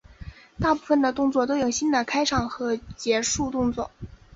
[0.59, 3.91] 大部分的角色都有新的开场和结束动作。